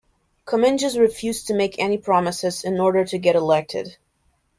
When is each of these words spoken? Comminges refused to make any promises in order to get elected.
Comminges 0.47 0.99
refused 0.99 1.45
to 1.45 1.53
make 1.53 1.77
any 1.77 1.95
promises 1.95 2.63
in 2.63 2.79
order 2.79 3.05
to 3.05 3.19
get 3.19 3.35
elected. 3.35 3.97